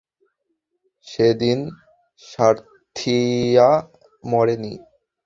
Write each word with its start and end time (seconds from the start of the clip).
সেদিন 1.07 1.59
সাথ্যীয়া 2.21 3.69
মরেনি। 4.23 4.73